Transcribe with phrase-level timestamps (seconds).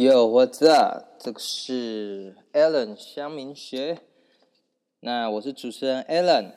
[0.00, 1.06] Yo, what's up？
[1.18, 3.98] 这个是 Alan 香明学，
[5.00, 6.52] 那我是主持人 Alan。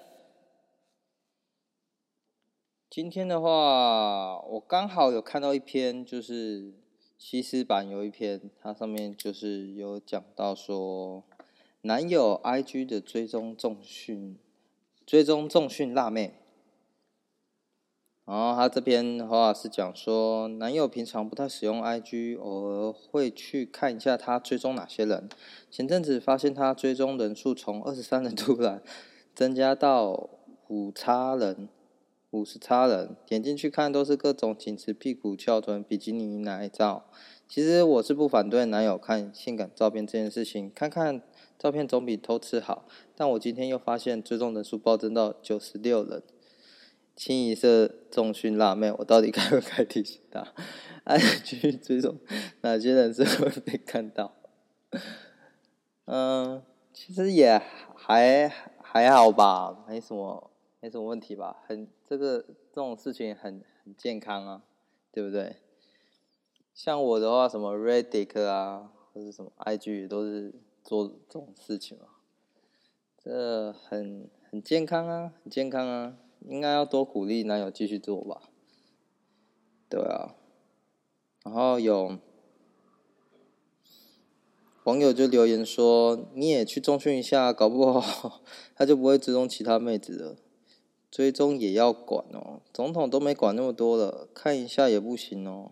[2.88, 6.76] 今天的话，我刚好有看到一篇，就是
[7.18, 11.24] 西施版有一篇，它上面就是有讲到说，
[11.82, 14.38] 男友 IG 的追踪重训，
[15.04, 16.41] 追踪重训辣妹。
[18.32, 25.28] 然后他这边的话是讲说，男友平常不太使用 IG，偶尔会去看一下他追踪哪些人。
[25.70, 28.82] 前阵子发现他追踪人数从二十三人突然
[29.36, 30.30] 增加到
[30.70, 31.68] 五叉人，
[32.30, 33.18] 五十叉人。
[33.26, 37.04] 点进去看都是各种紧致屁股、翘臀、比基尼奶照。
[37.50, 41.22] 其实我是不反对男友看性感照片这件事情，看看
[41.60, 42.86] 照片总比偷吃好。
[43.14, 46.24] 但我今天又发现追踪人数暴增到九十六人。
[47.16, 50.54] 清一色重训辣妹， 我到底该不该提醒他？
[51.04, 52.18] 哎，继续追踪
[52.62, 54.36] 哪些人是会被看到？
[56.06, 56.64] 嗯，
[56.94, 57.62] 其实也
[57.96, 58.48] 还
[58.82, 61.64] 还好吧，没什么没什么问题吧。
[61.68, 64.62] 很这个这种事情很很健康啊，
[65.12, 65.58] 对不对？
[66.74, 72.22] 像我的话，什么 Reddit 啊，或者什么 IG 都是做这种事情啊，
[73.24, 76.18] 这很很健康啊，很健康啊。
[76.48, 78.42] 应该要多鼓励男友继续做吧，
[79.88, 80.36] 对啊。
[81.44, 82.18] 然后有
[84.84, 88.42] 网友就留言说：“你也去重训一下，搞不好
[88.76, 90.38] 他就不会追踪其他妹子了。
[91.10, 95.72] 追踪也要管哦，总统都没管那么多了，看一下也不行哦。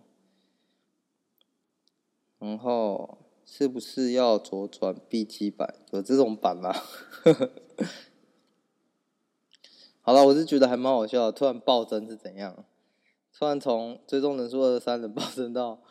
[2.40, 5.76] 然后是不是要左转 B 级版？
[5.92, 6.74] 有这种版吗？”
[10.10, 12.66] 好了，我是觉得还蛮好笑的，突然暴增是怎样？
[13.32, 15.84] 突然从追踪人数二十三人暴增到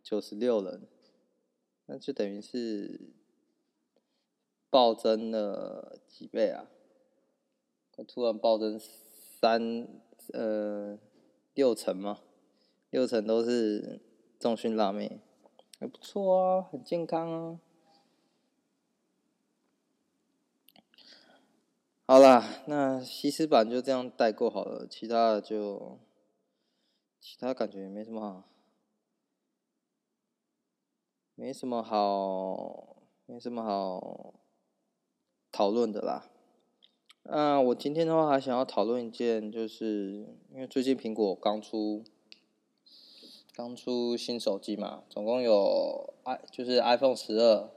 [0.00, 0.86] 九十六人，
[1.86, 3.00] 那就等于是
[4.70, 6.66] 暴增了几倍啊？
[8.06, 9.88] 突然暴增三
[10.32, 10.96] 呃
[11.54, 12.20] 六成吗？
[12.90, 14.00] 六成都是
[14.38, 15.18] 重训辣妹，
[15.80, 17.58] 还不错啊，很健康啊。
[22.06, 25.98] 好啦，那西施版就这样带过好了，其他的就，
[27.18, 28.44] 其他感觉也没什么好，
[31.34, 34.34] 没什么好，没什么好
[35.50, 36.28] 讨论的啦。
[37.22, 42.04] 那我今天的话还想要讨论一件，就是因为最近苹果刚出，
[43.54, 47.70] 刚出新手机嘛，总共有 i 就是 iPhone 十二。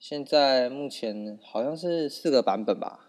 [0.00, 3.03] 现在目前好像是四个版本吧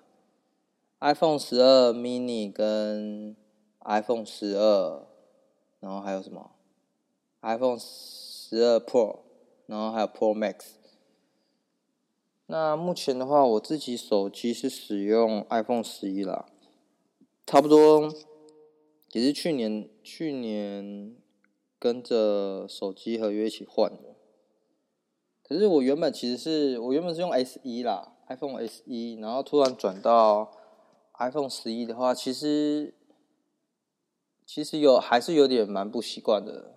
[1.05, 3.35] ，iPhone 十二 mini 跟
[3.81, 5.05] iPhone 十二，
[5.79, 6.49] 然后还有什么
[7.41, 9.19] ？iPhone 十二 Pro，
[9.67, 10.71] 然后还有 Pro Max。
[12.47, 16.47] 那目前的话，我自己手机是使用 iPhone 十一啦，
[17.45, 18.11] 差不多
[19.11, 21.15] 也是去年去年
[21.77, 24.15] 跟着手机合约一起换的。
[25.43, 30.51] 可是我原本其实是我原本是用 S 一啦，iPhone S 一，然后突然转到
[31.19, 32.93] iPhone 十一的话，其实
[34.45, 36.75] 其实有还是有点蛮不习惯的，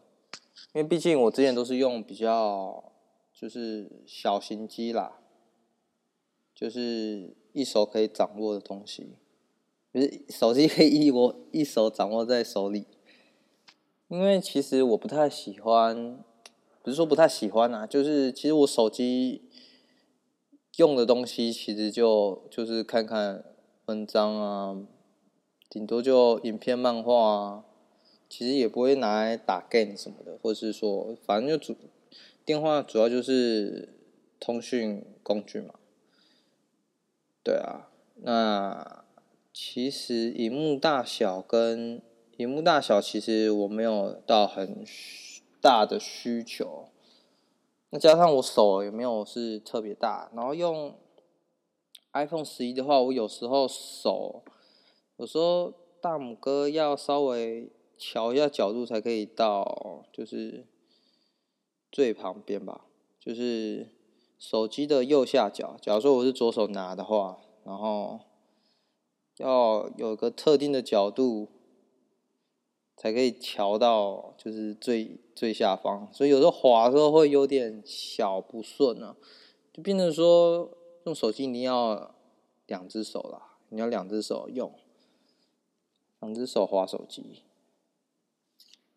[0.73, 2.93] 因为毕竟我之前都是用比较
[3.33, 5.19] 就是小型机啦，
[6.55, 9.17] 就是一手可以掌握的东西，
[9.93, 12.87] 就是手机可以一我一手掌握在手里，
[14.09, 16.25] 因为其实我不太喜欢。
[16.81, 19.43] 不是说不太喜欢啊，就是其实我手机
[20.77, 23.45] 用的东西，其实就就是看看
[23.89, 24.77] 文章啊，
[25.71, 27.65] 顶多就影片、漫画啊，
[28.29, 31.75] 其实也不会拿来打 game 什么的，或者是说反正就主
[32.45, 33.95] 电话主要就是
[34.39, 35.75] 通讯工具嘛。
[37.43, 39.05] 对啊，那
[39.55, 42.03] 其实荧幕大小跟
[42.37, 44.85] 荧幕大小，其实我没有到很。
[45.61, 46.89] 大的需求，
[47.91, 50.95] 那加上我手也没有是特别大，然后用
[52.13, 54.43] iPhone 十一的话，我有时候手
[55.17, 60.67] 有时候大拇哥要稍微调一下角度才可以到，就是
[61.91, 62.87] 最旁边吧，
[63.21, 63.89] 就是
[64.39, 65.77] 手机的右下角。
[65.81, 68.21] 假如说我是左手拿的话，然后
[69.37, 71.49] 要有个特定的角度。
[73.01, 79.15] 才可以调到就是最最下方，所以有时候滑的时候会有点小不顺啊，
[79.73, 80.69] 就变成说
[81.09, 82.15] 用手机你要
[82.67, 84.71] 两只手啦，你要两只手用，
[86.21, 87.43] 两只手滑手机。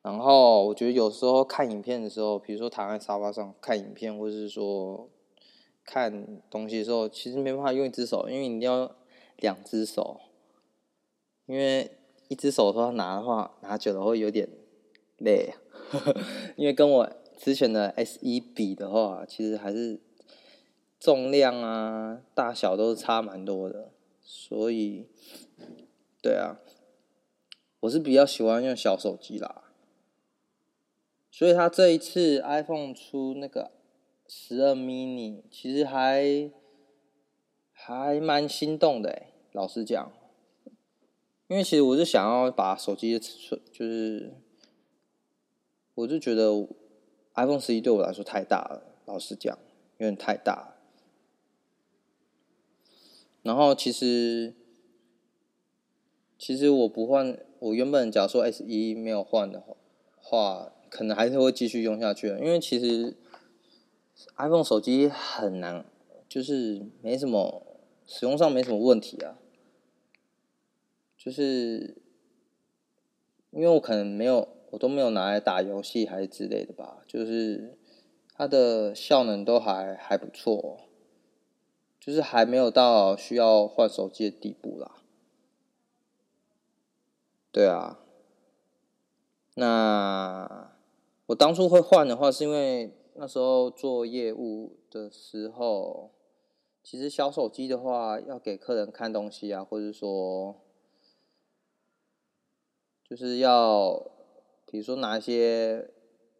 [0.01, 5.09] 然后我觉得有时候看影片的时候，比如说躺在沙发上看影片，或是说
[5.85, 8.93] 看东西的时候，其实没办法用一只手，因为你要
[9.37, 10.19] 两只手，
[11.45, 11.91] 因为
[12.27, 14.49] 一只手的话拿的话拿久了会有点
[15.17, 15.53] 累，
[16.57, 20.01] 因为跟我之前的 S 一比的话，其实还是
[21.01, 23.89] 重量啊、大小都是差蛮多的，
[24.21, 25.07] 所以，
[26.21, 26.59] 对啊，
[27.79, 29.63] 我是比较喜欢用小手机啦。
[31.31, 33.71] 所以他这一次 iPhone 出那个
[34.27, 36.51] 十二 mini，其实还
[37.71, 40.11] 还蛮心动的诶，老实讲，
[41.47, 44.35] 因为其实我是想要把手机的尺寸，就是
[45.95, 46.67] 我就觉得
[47.33, 49.57] iPhone 十一对我来说太大了，老实讲
[49.97, 50.77] 有点太大了。
[53.43, 54.53] 然后其实
[56.37, 59.63] 其实我不换，我原本假如说 S 一没有换的
[60.17, 60.73] 话。
[60.91, 63.15] 可能还是会继续用下去，因为其实
[64.35, 65.85] iPhone 手机很难，
[66.27, 67.65] 就是没什么
[68.05, 69.39] 使用上没什么问题啊。
[71.17, 71.95] 就是
[73.51, 77.77] 因为我可能没有，我都没有拿来打游戏还是之类的吧，就是
[78.35, 80.81] 它的效能都还还不错，
[82.01, 84.97] 就是还没有到需要换手机的地步啦。
[87.53, 87.99] 对啊，
[89.55, 90.69] 那。
[91.27, 96.11] 我当初会换的话，是因为那时候做业务的时候，
[96.83, 100.59] 其实小手机的话，要给客人看东西啊，或者说，
[103.05, 104.11] 就是要，
[104.65, 105.89] 比如说拿一些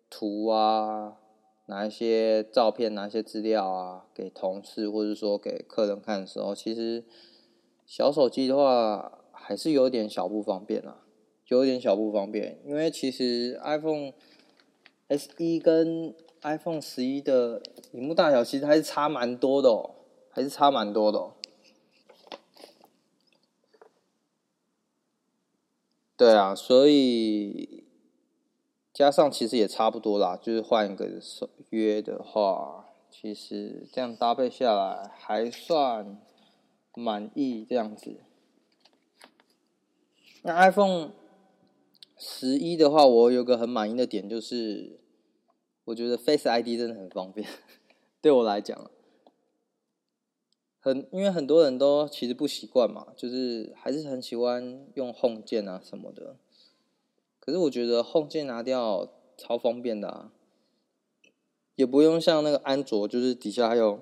[0.10, 1.21] 图啊，
[1.72, 7.06] 拿一些照片，拿一些资料啊，给同事或者说给客人看的时候，其实
[7.86, 11.06] 小手机的话，还是有点小不方便啊，
[11.48, 14.12] 有点小不方便，因为其实 iPhone。
[15.14, 19.96] SE 跟 iPhone 十一的屏幕大小其实还是差蛮多的哦，
[20.30, 21.34] 还是差蛮多的哦。
[26.16, 27.81] 对啊，所以
[29.02, 36.22] 加上其实也差不多啦，就是换一个手约的话，其实这样搭配下来还算
[36.94, 38.18] 满意这样子。
[40.44, 41.14] 那 iPhone
[42.16, 45.00] 十一的话，我有个很满意的点就是。
[45.86, 47.50] 我觉得 Face ID 真的很方便，
[48.22, 48.92] 对我来讲，
[50.80, 56.36] 很因为很多人都其实不习惯嘛，就是还是很喜欢用 Home 键啊什么的。
[57.42, 60.32] 可是我觉得 Home 键拿掉超方便的啊，
[61.76, 64.00] 也不用像那个安卓，就是底下还有，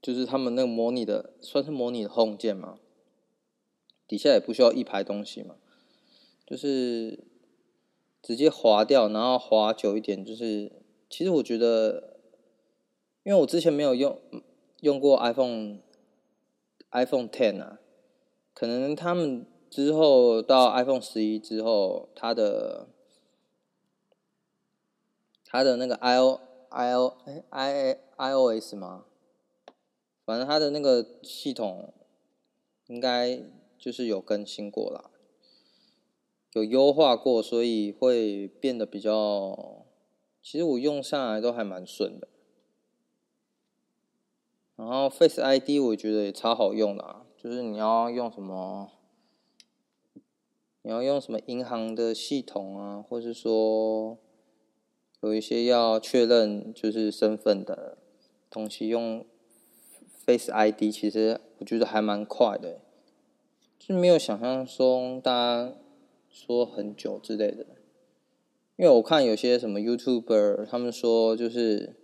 [0.00, 2.78] 就是他们那个模拟的，算是模拟的 Home 键嘛，
[4.06, 5.56] 底下也不需要一排东西嘛，
[6.46, 7.24] 就是。
[8.22, 10.70] 直接划掉，然后划久一点，就是
[11.08, 12.18] 其实我觉得，
[13.22, 14.20] 因为我之前没有用
[14.80, 15.78] 用过 iPhone
[16.90, 17.80] iPhone Ten 啊，
[18.52, 22.88] 可能他们之后到 iPhone 十一之后，它的
[25.46, 26.40] 它的那个 i o
[26.70, 27.16] i o
[27.50, 29.04] i iOS 吗？
[30.24, 31.94] 反正它的那个系统
[32.88, 33.42] 应该
[33.78, 35.10] 就是有更新过啦。
[36.52, 39.86] 有优化过，所以会变得比较。
[40.42, 42.26] 其实我用下来都还蛮顺的。
[44.74, 48.90] 然后 Face ID 我觉得也超好用的啊，就是你要用什么，
[50.82, 54.18] 你要用什么银行的系统啊，或是说
[55.20, 57.98] 有一些要确认就是身份的
[58.50, 59.24] 东西，用
[60.24, 62.80] Face ID 其实我觉得还蛮快的，
[63.78, 65.74] 就没有想象中大家。
[66.32, 67.66] 说很久之类的，
[68.76, 71.96] 因为我看有些什么 YouTuber，他们说就是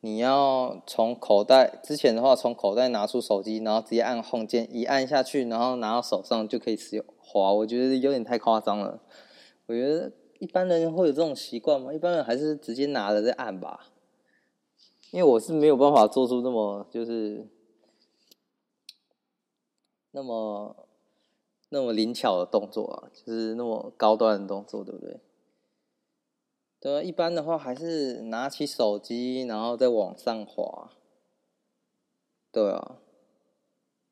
[0.00, 7.52] 你要从口袋之前的话，从口袋拿出手机，然后直接按 Home 键，一按下去，然后拿到手上就可以使用滑。
[7.52, 9.02] 我觉得有点太夸张了。
[9.66, 11.92] 我觉得一般人会有这种习惯吗？
[11.92, 13.92] 一般人还是直接拿着再按吧。
[15.10, 17.46] 因为我是没有办法做出那么就是
[20.12, 20.84] 那么。
[21.70, 25.20] 那么灵巧的动作啊，就是那么高端的动作，对不对？
[26.80, 30.90] 对啊，一般的话还是拿起手机，然后再往上滑。
[32.50, 32.96] 对啊，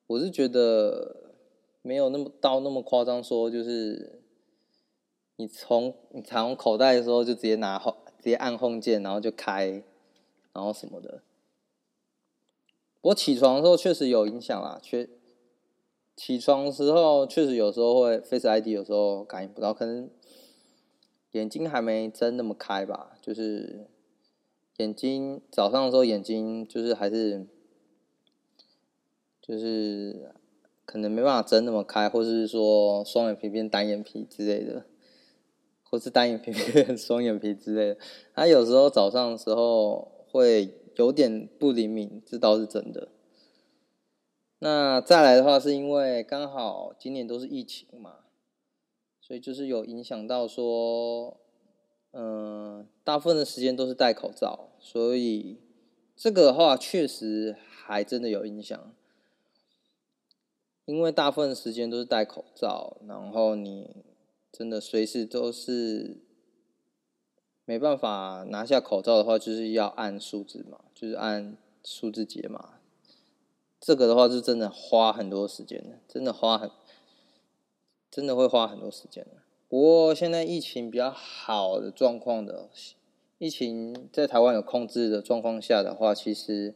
[0.06, 1.25] 我是觉得
[1.86, 4.20] 没有那么到那么夸张，说就是
[5.36, 9.84] 你从你藏口袋的时候就直接拿直接按 Home 键，然后就开，
[10.52, 11.22] 然后什么的。
[13.02, 15.08] 我起床的时候确实有影响啦，确。
[16.16, 20.10] 起床的时候确实有时候会 Face ID 有时候感应不到，可能
[21.30, 23.86] 眼睛还没睁那么开吧，就是
[24.78, 27.46] 眼睛早上的时候眼睛就是还是
[29.40, 30.32] 就是
[30.86, 34.86] 可能没办法睁那么开，或是说双眼皮变单眼皮之类的，
[35.82, 37.98] 或是单眼皮 变双眼皮之类的。
[38.32, 43.08] 他有时候早上的时候会有点不灵敏，这倒是真的。
[44.60, 48.20] 那再来的话，是因为刚好今年都是疫情嘛。
[49.20, 51.36] 所以就是有影响到说，
[52.12, 55.58] 嗯、大部分的时间都是戴口罩，所以
[56.14, 58.94] 这个的话确实还真的有影响。
[60.86, 64.04] 因为大部分时间都是戴口罩，然后你
[64.50, 66.16] 真的随时都是
[67.66, 72.78] 没办法拿下口罩的话，就是要按数字嘛，就是按数字解码。
[73.78, 76.70] 这个的话是真的花很多时间的，真的花很。
[78.08, 79.42] 真的会花很多时间的。
[79.68, 82.70] 不过现在疫情比较好的状况的，
[83.36, 86.74] 疫情在台湾有控制的状况下的话，其实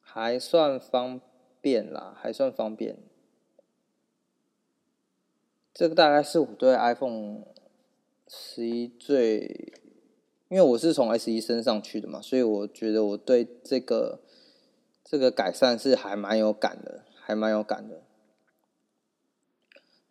[0.00, 1.20] 还算方
[1.60, 2.96] 便啦，还算方便。
[5.72, 7.44] 这个大概是我对 iPhone
[8.28, 9.72] 十一最，
[10.48, 14.20] 因为我是从 S 一升上去的嘛，所以我觉得我对这个
[15.02, 18.02] 这个改善是还蛮有感的，还蛮有感的。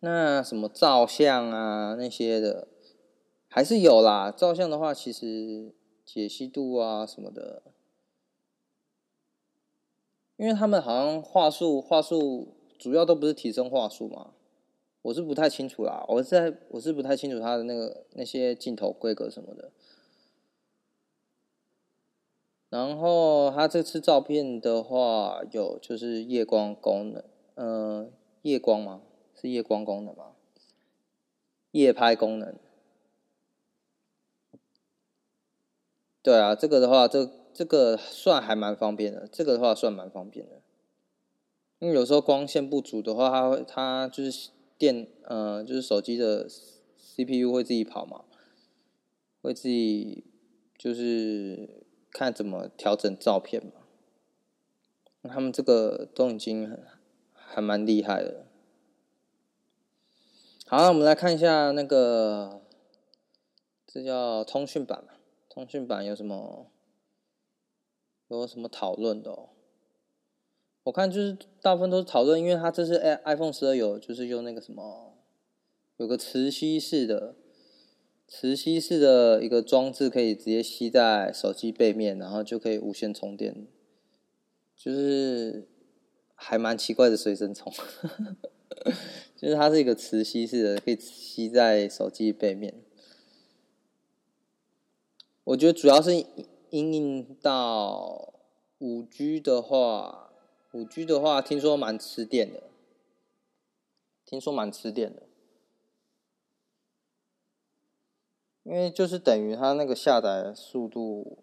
[0.00, 2.68] 那什么照相啊那些的，
[3.48, 4.30] 还是有啦。
[4.30, 5.72] 照相的话，其实
[6.04, 7.62] 解析度啊什么的，
[10.40, 14.30] 因为他们好像话术话术主要都不是提升话术嘛，
[15.02, 16.02] 我是不太清楚啦。
[16.08, 19.70] 我是在我是不太清楚他的那个那些镜头规格什么的。
[22.70, 27.22] 然后他这次照片的话，有就是夜光功能，
[27.56, 29.02] 嗯、呃，夜光吗？
[29.34, 30.32] 是夜光功能吗？
[31.72, 32.54] 夜拍功能。
[36.22, 39.28] 对啊，这个的话，这这个算还蛮方便的。
[39.30, 40.60] 这个的话算蛮方便的，
[41.78, 48.24] 因为有时候光线不足的话，它会它就是电呃，就是手机的 CPU 会自己跑嘛，
[49.42, 50.24] 会自己
[50.78, 53.72] 就是看怎么调整照片嘛。
[55.30, 56.82] 他们这个都已经很
[57.32, 58.46] 还蛮厉害的。
[60.66, 62.62] 好，我们来看一下那个，
[63.86, 65.14] 这叫通讯版嘛？
[65.48, 66.70] 通讯版有什么
[68.38, 69.48] 有什么讨论的？
[70.84, 75.18] 我看就是大部分都是讨论，因为它这是 iPhone 十二有，就是用那个什么，
[75.98, 77.36] 有个磁吸式的
[78.26, 83.66] 磁吸式的一个装置，可以直接吸在手机背面，然后就可以无线充电，
[84.74, 85.68] 就是
[86.34, 87.72] 还蛮奇怪的随身充。
[89.36, 92.82] 就是它是一个磁吸式的，可以吸在手机背面。
[95.44, 96.24] 我觉得主要是
[96.70, 98.32] 应用到
[98.78, 100.30] 五 G 的话，
[100.72, 102.64] 五 G 的话听说蛮吃电的，
[104.24, 105.22] 听说蛮吃电的，
[108.62, 111.38] 因为就是等于它那个下载速度，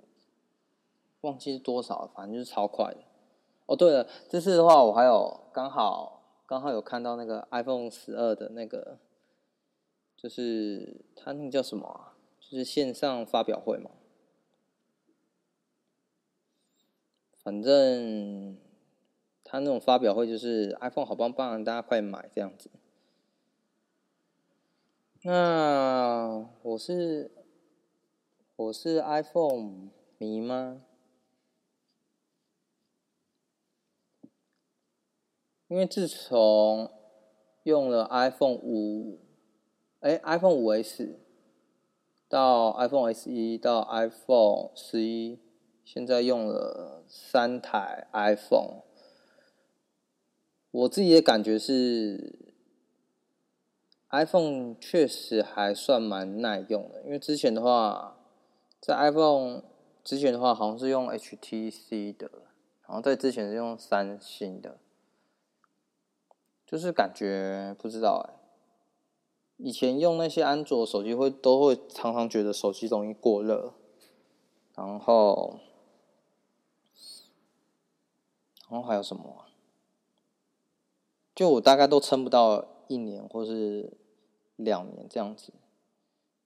[1.22, 3.00] 忘记是多少，反正就是超快的。
[3.68, 6.16] 哦，对了，这次的话我还有刚好。
[6.50, 9.00] 刚好有看到那个 iPhone 十二的那个，
[10.16, 12.16] 就是它那个叫什么啊？
[12.40, 13.92] 就是线上发表会嘛。
[17.48, 18.58] 反正
[19.46, 22.70] 他那种发表会就是 iPhone 好棒棒，大家快买这样子。
[25.22, 27.32] 那我是
[28.58, 30.82] 我是 iPhone 迷吗？
[35.70, 36.92] 因为自从
[37.64, 39.22] 用了 iPhone 五，
[40.02, 41.18] 哎，iPhone 五 S
[42.28, 45.40] 到 iPhone SE 到 iPhone 十一，
[45.90, 48.82] 现在用了三台 iPhone，
[50.70, 52.54] 我自己的感觉是
[54.10, 57.02] ，iPhone 确实还算蛮耐用的。
[57.04, 58.18] 因为之前的话，
[58.82, 59.64] 在 iPhone
[60.04, 62.30] 之前的话，好像是用 HTC 的，
[62.86, 64.80] 然后在之前是用三星的。
[66.66, 68.34] 就是感觉不知道哎，
[69.56, 73.74] 以前用那些安卓手机会都会常常觉得手机容易过热，
[74.76, 75.62] 然后，
[78.70, 79.46] 然后还有什么？
[81.36, 83.94] 就我大概都撑不到一年或是
[84.56, 85.54] 两年这样子。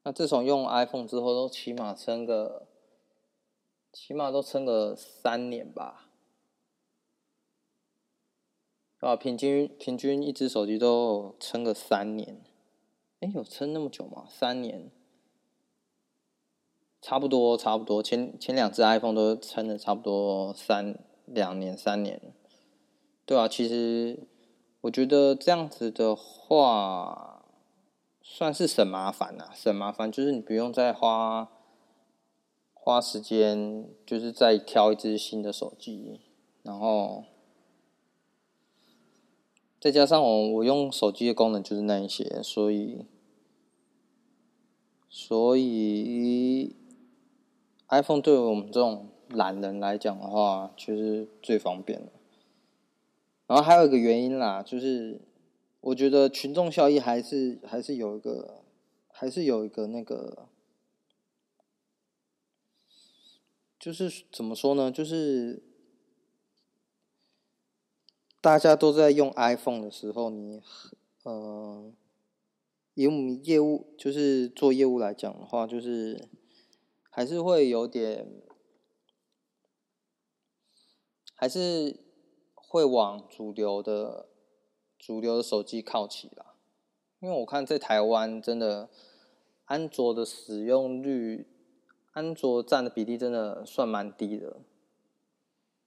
[0.04, 2.68] 那自从用 iPhone 之后，都起码撑个，
[3.94, 6.10] 起码都撑个三年吧。
[9.00, 12.42] 啊，平均平均一只手机都撑个三年，
[13.22, 14.26] 哎，有撑那么久吗？
[14.30, 14.92] 三年，
[17.02, 21.00] 差不多差不多，前前两只 iPhone 都撑了差不多三
[21.34, 22.34] 两年三年，
[23.26, 24.28] 对啊，其实
[24.82, 27.46] 我觉得这样子的话，
[28.22, 31.52] 算是省麻烦啊，省麻烦就是你不用再花
[32.74, 36.22] 花时间，就是再挑一只新的手机，
[36.64, 37.24] 然后
[39.80, 43.06] 再加上我我用手机的功能就是那一些，所以
[45.10, 46.76] 所以。
[47.94, 52.08] iPhone 对我们这种懒人来讲的话，就是最方便了。
[53.48, 55.20] 然后还有一个原因啦，就是
[55.82, 58.64] 我觉得群众效益还是还是有一个，
[59.10, 60.48] 还是有一个那个，
[63.80, 64.92] 就是怎么说呢？
[64.92, 65.62] 就是
[68.40, 70.62] 大家都在用 iPhone 的时候，你
[71.24, 71.92] 呃，
[72.94, 76.30] 以我们业务就是做业务来讲的话，就是。
[77.14, 78.26] 还是会有点，
[81.42, 81.98] 还是
[82.54, 84.28] 会往主流的
[85.00, 86.54] 主流的手机靠齐啦。
[87.20, 88.92] 因为我看在台湾，真的
[89.66, 91.48] 安卓的使用率，
[92.12, 94.58] 安卓占的比例真的算蛮低的，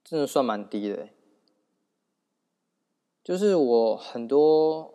[0.03, 1.07] 真的算蛮低的。
[3.23, 4.93] 就是我很多，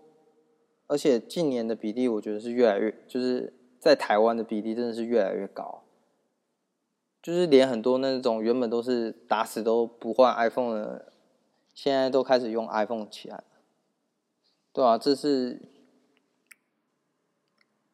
[0.88, 5.84] 而且近年的比例，我觉得是越来越，就是在台湾的比例真的是越来越高。
[7.22, 11.12] 就是连很多那种原本都是打死都不换 iPhone 的，
[11.74, 13.44] 现在都开始用 iPhone 起来了，
[14.72, 15.60] 对啊，这是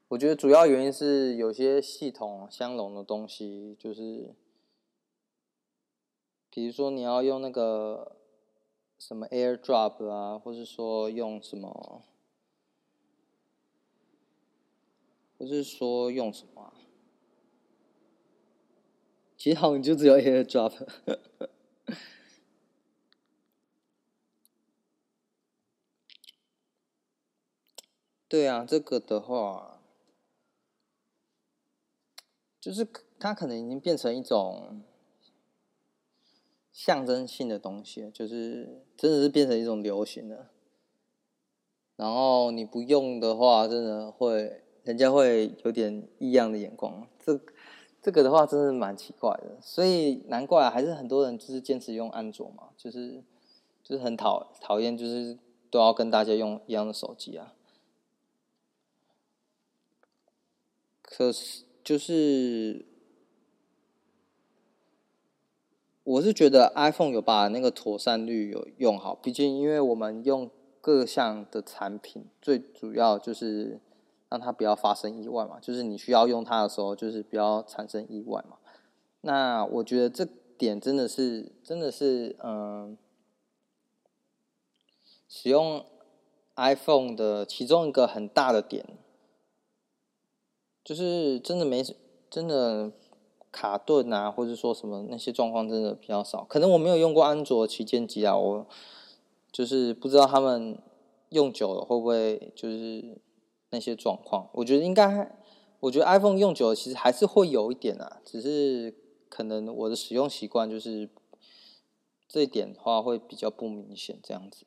[0.09, 4.33] 我觉得主要原因是有些系统相容的东西，就是
[6.49, 8.17] 比如说你要用那个
[8.99, 12.05] 什么 AirDrop 啊，或是说用什么，
[15.37, 16.73] 或是说用什么啊。
[19.47, 20.73] 其实好像就只有 AirDrop。
[28.27, 29.81] 对啊，这个的话，
[32.61, 32.89] 就是
[33.21, 34.83] 它可能已经变成一种
[36.73, 40.51] 象征性的东西，就是真的是变成一种流行了。
[41.95, 47.07] 然后你不用的话，真的会人家会有点异样的眼光。
[47.25, 47.41] 这。
[48.07, 53.21] 这个的话真的蛮奇怪的，所以难怪还是很多人就是坚持用安卓嘛，就是
[53.83, 55.37] 就是很讨讨厌，就是
[55.73, 57.53] 都要跟大家用一样的手机啊。
[61.03, 62.87] 可是就是
[66.05, 70.49] 我是觉得 iPhone 有把那个妥善率有用好，毕竟因为我们用
[70.81, 73.81] 各项的产品，最主要就是。
[74.29, 78.57] 让它不要发生意外嘛，就是你需要用它的时候，就是不要产生意外嘛。
[79.21, 80.25] 那我觉得这
[80.59, 82.99] 点真的是，真的是，嗯，
[85.29, 85.85] 使用
[86.57, 88.99] iPhone 的其中一个很大的点，
[90.83, 91.85] 就是真的没，
[92.29, 92.91] 真的
[93.53, 96.43] 卡顿啊，或者说什么那些状况真的比较少。
[96.45, 98.67] 可能我没有用过安卓旗舰机啊，我
[99.53, 100.79] 就是不知道他们
[101.29, 103.21] 用久了会不会就是。
[103.71, 105.37] 那些状况，我觉得应该，
[105.81, 108.95] 我觉得 iPhone 用久了其实还是会有一点啊，只是
[109.29, 111.11] 可能我的使用习惯就是
[112.29, 114.65] 这一点的话会比较不明显这样子。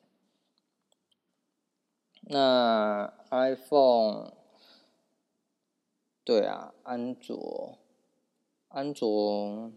[2.22, 4.32] 那 iPhone，
[6.22, 7.78] 对啊，安卓，
[8.68, 9.72] 安卓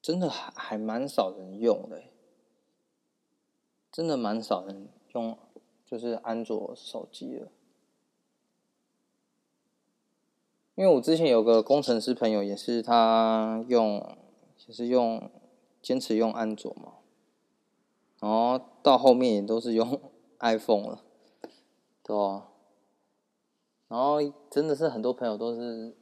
[0.00, 2.04] 真的还还蛮少人用的，
[3.90, 5.36] 真的蛮少人用。
[5.88, 7.48] 就是安卓手机了，
[10.74, 14.18] 因为我之前有个工程师朋友，也是他用，
[14.66, 15.30] 也是用
[15.80, 16.96] 坚持用安卓嘛，
[18.20, 19.98] 然后到后面也都是用
[20.40, 21.02] iPhone 了，
[22.02, 22.48] 对啊，
[23.88, 24.18] 然后
[24.50, 25.96] 真的是很多朋友都是，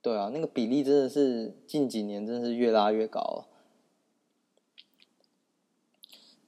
[0.00, 3.46] 对啊，那个比例真的是近几年真的是越拉越高了，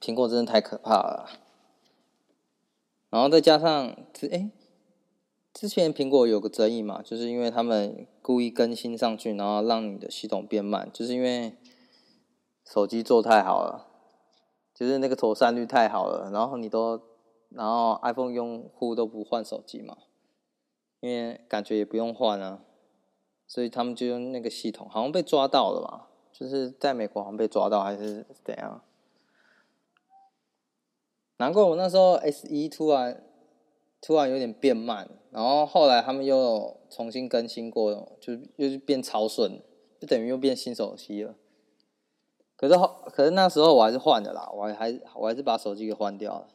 [0.01, 1.43] 苹果真的太可怕了。
[3.17, 4.51] 然后再加上之哎，
[5.51, 11.55] 之前苹果有个争议嘛，就是因为他们故意更新上去，然后让你的系统变慢，就是因为
[12.63, 13.87] 手机做太好了，
[14.71, 17.01] 就是那个妥善率太好了，然后你都，
[17.49, 19.97] 然后 iPhone 用户都不换手机嘛，
[20.99, 22.59] 因为感觉也不用换啊，
[23.47, 28.83] 所以他们就用那个系统，好像被抓到了嘛，就是在美国好像被抓到还是怎样。
[31.37, 33.23] 难怪我那时候 S 一突然
[34.01, 39.61] 突然有点变慢，然后后来他们又重新更新过，就又变超顺，
[39.99, 41.35] 就等于又变新手机了。
[42.55, 46.47] 可是后，可是那时候我还是换的啦，我还我还是把手机给换掉了。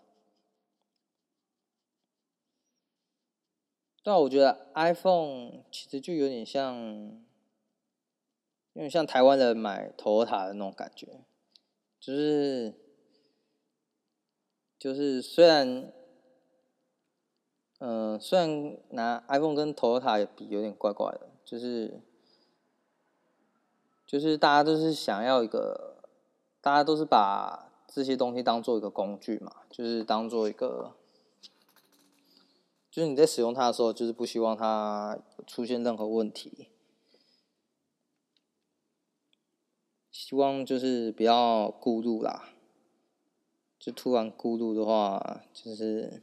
[4.02, 6.76] 但我觉得 iPhone 其实就有点像，
[8.72, 11.20] 有点像台湾人买头塔的那种感觉，
[12.00, 12.74] 就是
[14.82, 15.92] 就是虽然，
[17.78, 22.00] 嗯、虽然拿 iPhone 跟 Toyota 比有点怪怪的，就是
[24.04, 26.02] 就是大家都是想要一个，
[26.60, 30.96] 大家都是把这些东西当做一个工具嘛，就是当做一个。
[32.90, 35.16] 就是你在使用它的时候，就是不希望它
[35.46, 36.70] 出现任何问题，
[40.10, 42.48] 希望就是不要过度啦。
[43.82, 46.22] 就突然过路的话，就是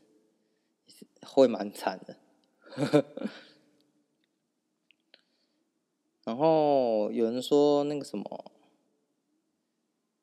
[1.21, 2.15] 会蛮惨的。
[6.23, 8.51] 然后有人说那个什么，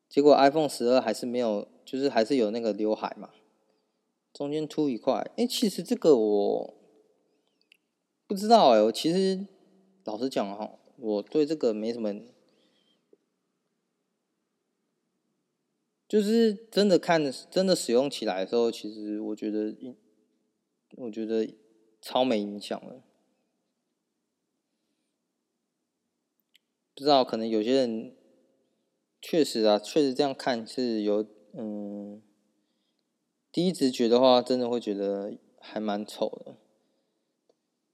[0.09, 3.29] 结果 iPhone 十二还是没有，就是还是有那个刘海嘛。
[4.33, 6.75] 中间凸一块，哎、其实这个我
[8.27, 9.47] 不知道哎、我其实
[10.05, 12.15] 老实讲哈，我对这个没什么，
[16.17, 19.77] 就是真的看，真的使用起来的时候，其实我觉得，
[20.97, 21.55] 我觉得
[22.01, 23.05] 超没影响了。
[26.95, 28.17] 不知道，可能有些人
[29.21, 32.23] 确实啊，确实这样看是有，嗯。
[33.53, 36.57] 第一直觉的话，真的会觉得还蛮丑的。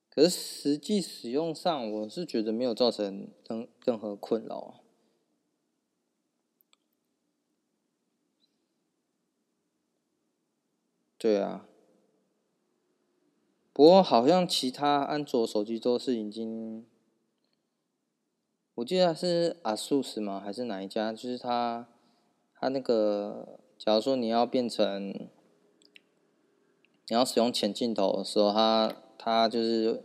[0.08, 4.81] 可是实际使用上，我是觉得没有造成任任何困扰。
[11.22, 11.64] 对啊，
[13.72, 16.84] 不过好像其他安卓手机都是已经，
[18.74, 20.42] 我记得是 ASUS 吗？
[20.44, 21.12] 还是哪一家？
[21.12, 21.86] 就是它，
[22.58, 25.28] 它那个，假如说你要变成。
[27.06, 30.02] 你要使用前镜头的时候，它它就是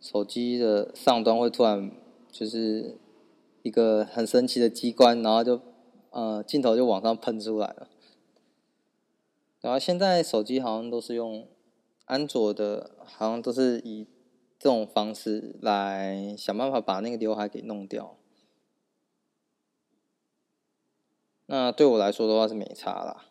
[0.00, 1.92] 手机的上端会突然
[2.32, 2.98] 就是
[3.62, 5.60] 一个很神奇的机关，然后就
[6.10, 7.88] 呃镜头就往上喷出来了。
[9.60, 11.48] 然后现在手机好像都是用
[12.04, 14.06] 安卓的，好像都是以
[14.58, 18.16] 这种方式来想办法把那个刘海给弄掉。
[21.46, 23.26] 那对我来说的话是没差啦。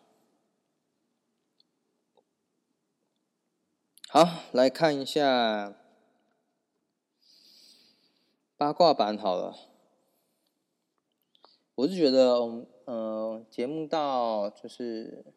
[4.08, 5.74] 好，来看一下
[8.56, 9.54] 八卦版好了。
[11.74, 15.35] 我是觉得，嗯、呃，节目到就是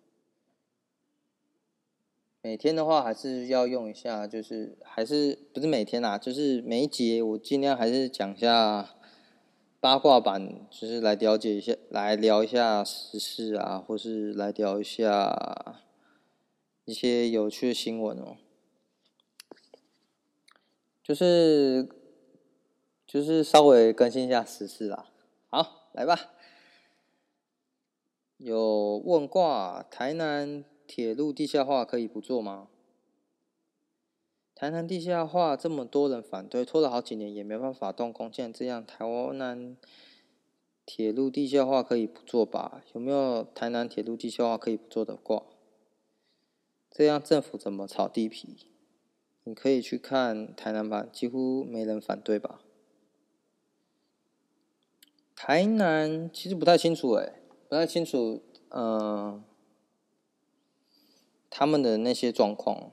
[2.41, 8.95] 每天的话，还是要用一下，就是还是不是每天啦，就是每一节我尽量还是讲一下
[9.81, 15.81] 八卦版，就是来了解一下，来聊一下时事啊，或是来聊一下
[16.85, 18.37] 一些有趣的新闻哦。
[21.03, 21.89] 就是
[23.05, 25.09] 就是稍微更新一下时事啦。
[25.49, 26.17] 好，来吧。
[28.37, 32.67] 有问卦，台南铁路地下化可以不做吗？
[34.55, 39.77] 台南地下化这么多人反对，拖了好几年也没办法动工，既然这样，台南
[40.87, 42.81] 铁路地下化可以不做吧？
[42.93, 45.43] 有没有台南铁路地下化可以不做的挂？
[46.89, 48.65] 这样政府怎么炒地皮？
[49.43, 52.61] 你可以去看台南版，几乎没人反对吧？
[55.35, 59.43] 台南其实不太清楚诶，不太清楚，嗯、
[61.49, 62.91] 他们的那些状况，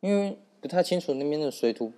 [0.00, 1.92] 因为不太清楚那边的水土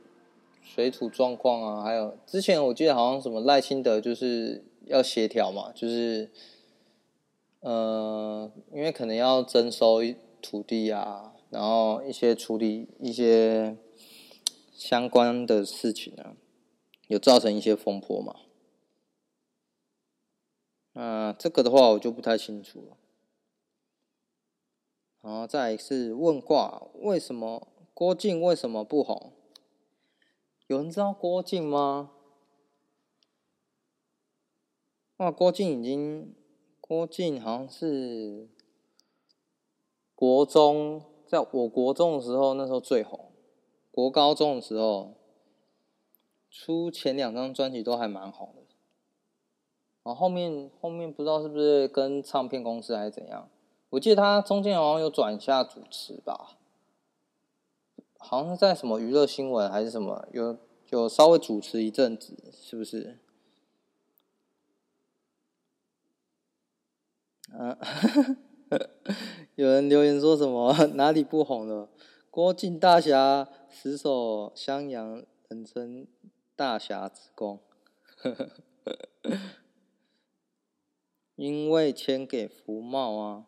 [0.62, 6.30] 水土状况啊，还有之前我记得好像什么赖清德就是要协调嘛，就是，
[7.60, 10.00] 呃，因为可能要征收
[10.40, 11.34] 土地啊。
[11.50, 13.76] 然后一些处理一些
[14.72, 16.36] 相关的事情呢，
[17.08, 18.36] 有造成一些风波嘛？
[20.92, 22.96] 那这个的话我就不太清楚了。
[25.22, 29.32] 然后再是问卦，为什么郭靖为什么不红？
[30.66, 32.12] 有人知道郭靖吗？
[35.18, 36.34] 哇，郭靖已经，
[36.80, 38.48] 郭靖好像是
[40.14, 41.02] 国中。
[41.26, 43.30] 在我国中的时候，那时候最红；
[43.92, 45.14] 国高中的时候，
[46.50, 48.62] 出前两张专辑都还蛮红的。
[50.02, 53.48] 然后后面后面不知道是不是跟唱片公司还是怎样，
[53.90, 56.56] 我记得他中间好像有转一下主持吧，
[58.18, 60.56] 好像是在什么娱乐新闻还是什么，有
[60.90, 63.18] 有稍微主持一阵子，是不是？
[67.52, 67.78] 嗯、啊，
[69.56, 71.88] 有人留言说什么 哪里不红了？
[72.30, 76.06] 郭靖大侠死守襄阳，人称
[76.54, 77.58] 大侠之功。
[81.34, 83.46] 因为签给福茂啊，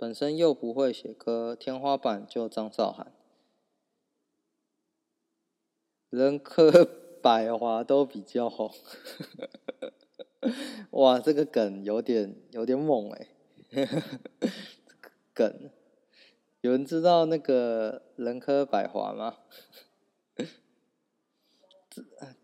[0.00, 3.12] 本身又不会写歌，天花板就张韶涵，
[6.08, 6.86] 人科
[7.20, 8.72] 百华都比较红。
[10.92, 13.28] 哇，这个梗有点有点猛哎！
[15.34, 15.70] 梗，
[16.62, 19.40] 有人知道那个人科百华吗？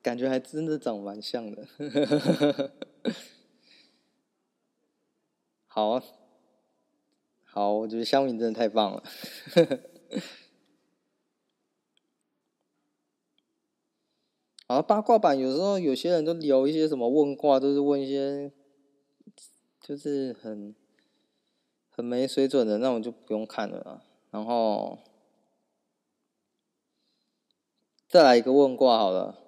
[0.02, 1.66] 感觉还真的长蛮像的，
[5.64, 6.02] 好啊，
[7.56, 9.02] 好，我觉得乡民真的太棒了，
[14.68, 18.52] 好，八卦版有时候有些人都留一些什么问卦，都是问一些
[19.80, 20.74] 就是很
[21.88, 24.04] 很没水准的，那我就不用看了。
[24.30, 24.98] 然后
[28.06, 29.38] 再来一个问卦好了。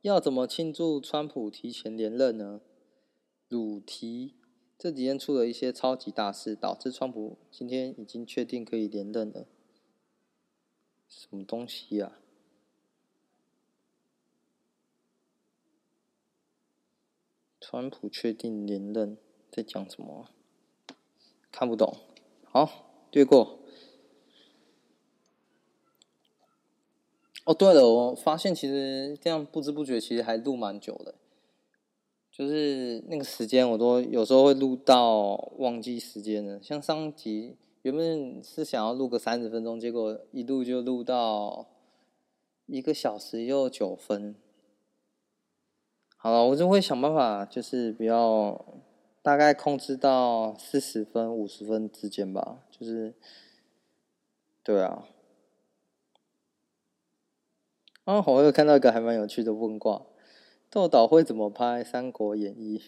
[0.00, 2.62] 要怎么庆祝川普提前连任呢？
[3.48, 4.36] 鲁提
[4.82, 9.46] 这几天出了一些超级大事，导致川普今天已经确定可以连任了。
[11.08, 12.18] 什么东西呀、
[17.60, 19.16] 川普确定连任，
[19.52, 20.26] 在讲什么？
[21.52, 21.98] 看不懂。
[22.42, 23.60] 好，略过。
[27.44, 31.14] 哦，对了，我发现其实这样不知不觉其实还录蛮久的，
[32.32, 36.58] 就是那个时间我都有时候会录到忘记时间了。
[36.62, 41.68] 像上集原本是想要录个三十分钟，结果一录就录到
[42.64, 44.34] 一个小时又九分。
[46.16, 48.64] 好了，我就会想办法，就是不要
[49.20, 52.60] 大概控制到四十分、五十分之间吧。
[52.70, 53.14] 就是，
[54.62, 55.06] 对啊。
[58.04, 60.02] 啊，我又看到一个还蛮有趣的问卦，
[60.72, 62.82] 豆导会怎么拍《三国演义》？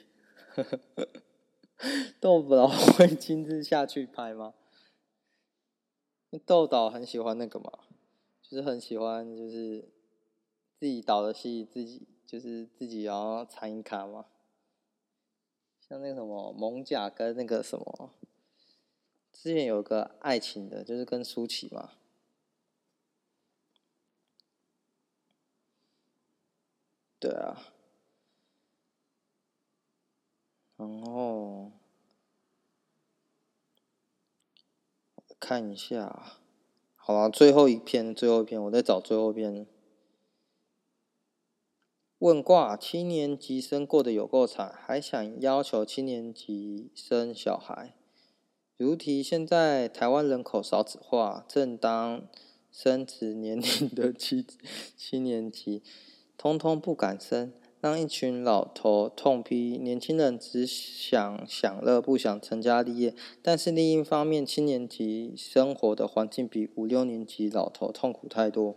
[2.18, 4.54] 豆导会亲自下去拍吗？
[6.46, 7.80] 豆导很喜欢那个嘛，
[8.40, 9.86] 就是很喜欢，就是
[10.78, 14.28] 自己导的戏，自己就是自己要参与卡嘛。
[15.78, 18.14] 像那个什么蒙甲跟那个什么，
[19.30, 21.90] 之前有个爱情的，就是跟舒淇嘛。
[27.20, 27.73] 对啊，
[30.76, 31.70] 然后
[35.38, 36.38] 看一下，
[36.96, 39.66] 好了，最后一篇，最后一篇，我在找最后一篇。
[42.18, 47.94] 问卦：七年级生过得有够惨，还想要求七年级生小孩。
[48.76, 52.26] 如题：现在台湾人口少子化，正当
[52.72, 54.46] 生殖年龄的七
[54.96, 55.82] 七年级。
[56.37, 57.52] 通通不敢生，
[57.84, 63.14] 让一群老头痛批年轻人只想享乐，不想成家立业。
[63.42, 68.76] 但是另一方面，七年级生活的环境比五六年级老头痛苦太多。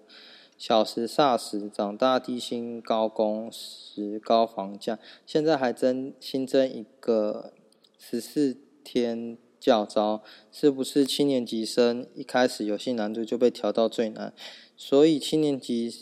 [0.57, 7.53] 小时霎时，长大低薪高工时高房价，现在还增新增一个
[7.97, 14.33] 十四天教招，是不是七年级生一开始游戏难度就被调到最难？
[14.75, 15.95] 所以七年级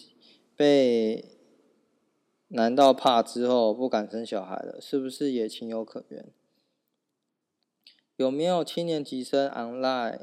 [0.55, 1.34] 被。
[2.55, 4.79] 难道怕之后不敢生小孩了？
[4.79, 6.31] 是不是也情有可原？
[8.15, 10.21] 有没有七年级生 online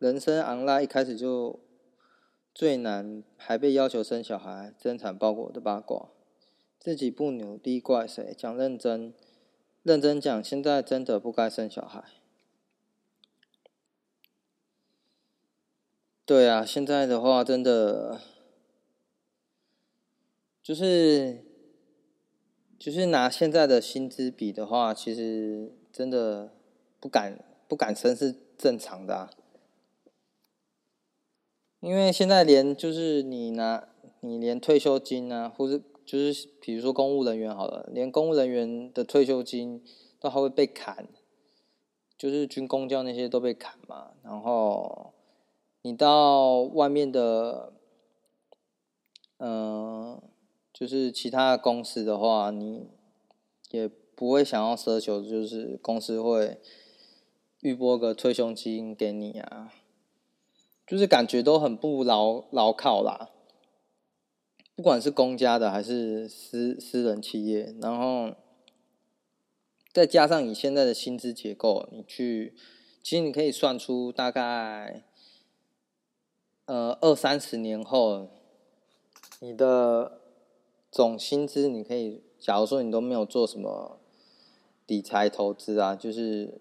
[0.00, 1.60] 人生 online 一开始就
[2.52, 6.08] 最难，还被要求生小孩，真惨包裹的八卦？
[6.80, 8.34] 自己不努力怪谁？
[8.36, 9.14] 讲认真，
[9.84, 12.02] 认真讲，现在真的不该生小孩。
[16.26, 18.20] 对啊，现在的话真的。
[20.62, 21.44] 就是，
[22.78, 26.52] 就是拿现在的薪资比的话，其实真的
[27.00, 29.30] 不敢不敢生是正常的啊。
[31.80, 33.88] 因为现在连就是你拿
[34.20, 39.82] 你连退休金啊，或者就是比如说公务人员好了，连公务人员的退休金
[40.20, 41.08] 都还会被砍，
[42.18, 44.10] 就是军公教那些都被砍嘛。
[44.22, 45.14] 然后
[45.80, 47.72] 你到外面的，
[49.38, 50.20] 嗯、
[50.80, 52.88] 就是其他公司的话，你
[53.70, 56.58] 也不会想要奢求，就是公司会
[57.60, 59.74] 预拨个退休金给你啊，
[60.86, 63.28] 就是感觉都很不牢牢靠啦。
[64.74, 68.34] 不管是公家的还是私私人企业，然后
[69.92, 72.54] 再加上你现在的薪资结构，你去
[73.02, 75.04] 其实你可以算出大概
[76.64, 78.30] 呃二三十年后
[79.40, 80.19] 你的
[80.90, 83.98] 总薪资，你可以假如说你都没有做什么。
[84.86, 86.60] 理财投资啊，就是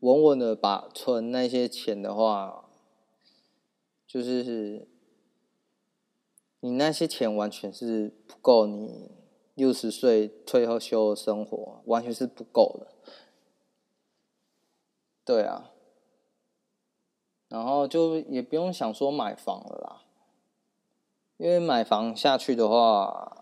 [0.00, 2.66] 稳稳的把存那些钱的话，
[4.06, 4.86] 就是
[6.60, 9.10] 你那些钱完全是不够你
[9.54, 12.88] 六十岁退后休的生活，完全是不够的。
[15.24, 15.70] 对啊，
[17.48, 20.02] 然后就也不用想说买房了啦，
[21.38, 23.41] 因为买房下去的话，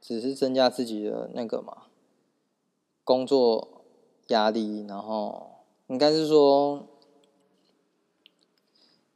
[0.00, 1.84] 只是增加自己的那个嘛。
[3.04, 3.84] 工作
[4.26, 6.88] 压力，然后应该是说，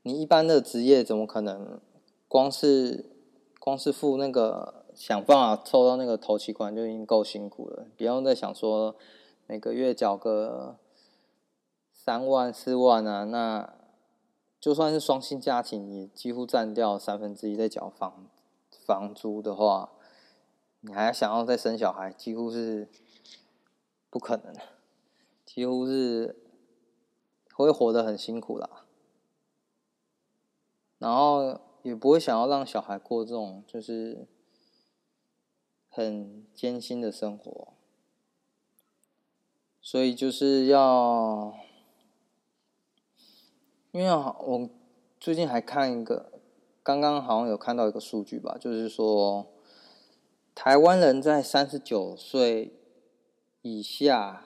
[0.03, 1.81] 你一般的职业怎么可能
[2.29, 3.11] 光是
[3.59, 8.95] 光是付那个想办法凑到那个头期款就已经够辛苦了，不用再想说
[9.49, 10.77] 每个月缴个
[11.93, 13.75] 三万四万啊，那
[14.61, 18.27] 就算是双薪家庭，也几乎占掉三分之一在缴房
[18.87, 19.91] 房租的话，
[20.81, 22.89] 你还想要再生小孩，几乎是。
[24.13, 24.53] 不可能，
[25.47, 26.35] 几乎是
[27.55, 28.85] 会活得很辛苦啦，
[30.99, 34.27] 然后也不会想要让小孩过这种就是
[35.89, 37.69] 很艰辛的生活，
[39.81, 41.55] 所以就是要，
[43.93, 44.69] 因为我
[45.21, 46.33] 最近还看一个，
[46.83, 49.47] 刚刚好像有看到一个数据吧，就是说
[50.63, 52.75] 台湾人在三十九岁。
[53.63, 54.45] 以下，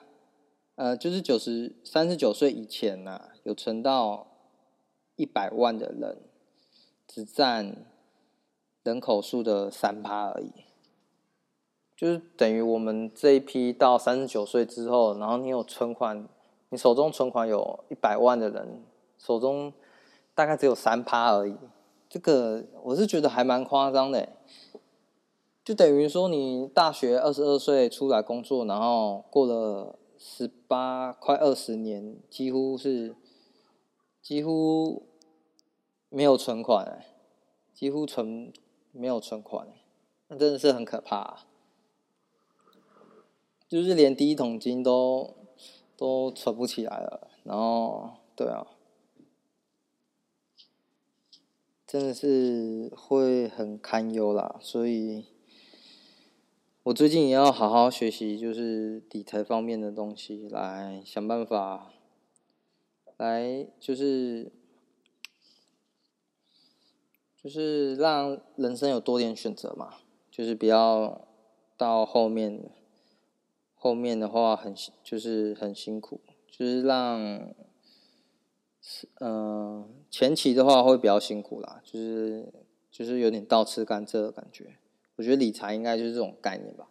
[0.75, 4.27] 呃，就是九十三十九岁以前呐、有存到
[5.17, 6.21] 一百万的人，
[7.05, 7.85] 只占
[8.83, 10.51] 人口数的三趴而已。
[11.97, 16.25] 就是等于我们这一批到三十九岁之后，然后你有存款，
[16.69, 18.81] 你手中存款有一百万的人，
[19.17, 19.73] 手中
[20.33, 21.57] 大概只有三趴而已。
[22.07, 24.29] 这个我是觉得还蛮夸张的。
[25.65, 33.15] 就等于说，你大学二十二岁出来工作，然后过了十八快二十年，几乎是
[34.21, 35.07] 几乎
[36.09, 37.03] 没有存款，
[37.73, 38.53] 几乎存
[38.91, 39.67] 没有存款，
[40.27, 41.47] 那真的是很可怕。
[43.67, 45.33] 就是连第一桶金都
[45.97, 48.67] 都存不起来了，然后对啊，
[51.87, 55.33] 真的是会很堪忧啦，所以。
[56.85, 61.91] 我最近也要好好学习，就是理财方面的东西，来想办法，
[63.17, 64.51] 来就是
[67.35, 69.95] 就是让人生有多点选择嘛，
[70.29, 71.27] 就是不要
[71.75, 72.69] 到后面，
[73.73, 74.71] 后面的话很
[75.03, 76.21] 就是很辛苦，
[76.51, 77.51] 就是让，
[79.21, 82.53] 嗯、前期的话会比较辛苦啦，就是
[82.91, 84.77] 就是有点倒吃甘蔗的感觉。
[85.17, 86.89] 我觉得理财应该就是这种概念吧。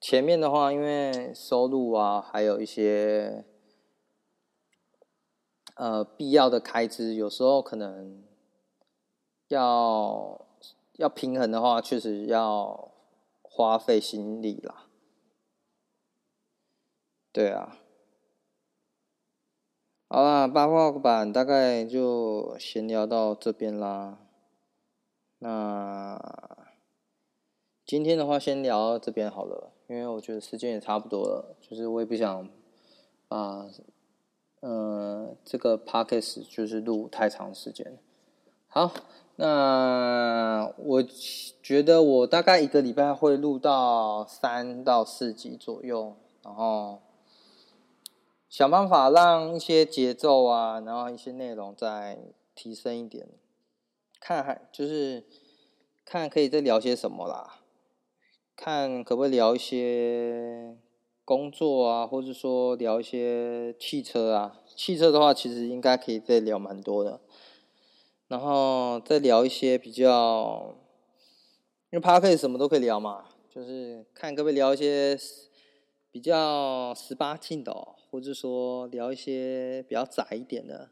[0.00, 3.44] 前面的话，因为收入啊，还有一些
[5.76, 8.24] 呃必要的开支，有时候可能
[9.46, 10.44] 要
[10.94, 12.90] 要平衡的话，确实要
[13.42, 14.88] 花费心力啦。
[17.30, 17.78] 对啊。
[20.08, 24.18] 好啦，八卦版大概就闲聊到这边啦。
[25.38, 26.51] 那。
[27.92, 32.48] 今天的话，先聊到这边好了，因为我觉得时间也差不多了，就是我也不想
[33.28, 33.66] 把，
[34.60, 37.98] 呃，这个 podcast 就是录太长时间。
[38.66, 38.90] 好，
[39.36, 41.02] 那我
[41.62, 47.02] 觉得我大概一个礼拜会录到三到四集左右，然后
[48.48, 52.18] 想办法让一些节奏啊，然后一些内容再
[52.54, 53.28] 提升一点，
[54.18, 55.26] 看还就是
[56.06, 57.58] 看可以再聊些什么啦。
[58.64, 60.76] 看可不可以聊一些
[61.24, 64.60] 工作啊，或者说聊一些汽车啊。
[64.76, 67.20] 汽车的话，其实应该可以再聊蛮多的。
[68.28, 70.76] 然后再聊一些比较，
[71.90, 75.18] 因为 Podcast 什么都可以聊嘛，就是看可不可以聊一些
[76.12, 80.90] 比较十八禁的哦，或者说聊一些比较窄一点的，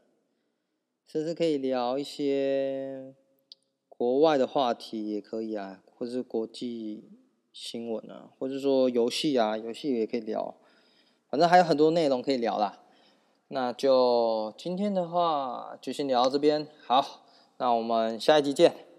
[1.07, 3.15] 甚至可以聊一些
[3.87, 7.20] 国外的话题也可以啊，或者是国际。
[7.53, 10.55] 新闻啊，或者说游戏啊，游戏也可以聊，
[11.29, 12.79] 反正还有很多内容可以聊啦。
[13.49, 17.23] 那就今天的话就先聊到这边，好，
[17.57, 18.90] 那我们下一集见。